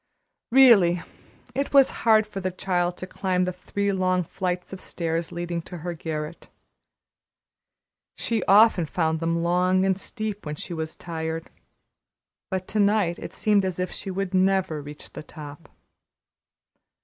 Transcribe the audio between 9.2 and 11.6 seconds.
long and steep when she was tired,